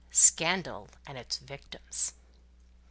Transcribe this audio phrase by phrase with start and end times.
[0.09, 2.13] SCANDAL AND ITS VICTIMS.